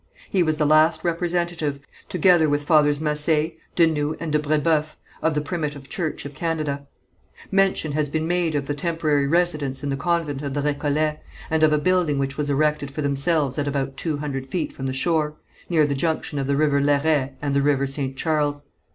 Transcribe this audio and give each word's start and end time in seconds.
He 0.31 0.41
was 0.41 0.57
the 0.57 0.65
last 0.65 1.03
representative, 1.03 1.79
together 2.09 2.49
with 2.49 2.63
Fathers 2.63 2.99
Massé, 2.99 3.57
de 3.75 3.85
Noüe 3.85 4.17
and 4.19 4.31
de 4.31 4.39
Brébeuf 4.39 4.95
of 5.21 5.35
the 5.35 5.41
primitive 5.41 5.89
church 5.89 6.25
of 6.25 6.33
Canada. 6.33 6.87
Mention 7.51 7.91
has 7.91 8.09
been 8.09 8.27
made 8.27 8.55
of 8.55 8.65
the 8.65 8.73
temporary 8.73 9.27
residence 9.27 9.83
in 9.83 9.91
the 9.91 9.95
convent 9.95 10.41
of 10.41 10.55
the 10.55 10.63
Récollets, 10.63 11.19
and 11.51 11.61
of 11.61 11.71
a 11.71 11.77
building 11.77 12.17
which 12.17 12.35
was 12.35 12.49
erected 12.49 12.89
for 12.89 13.03
themselves 13.03 13.59
at 13.59 13.67
about 13.67 13.95
two 13.95 14.17
hundred 14.17 14.47
feet 14.47 14.73
from 14.73 14.87
the 14.87 14.91
shore, 14.91 15.35
near 15.69 15.85
the 15.85 15.93
junction 15.93 16.39
of 16.39 16.47
the 16.47 16.55
river 16.57 16.81
Lairet 16.81 17.35
and 17.39 17.53
the 17.53 17.61
river 17.61 17.85
St. 17.85 18.17
Charles. 18.17 18.63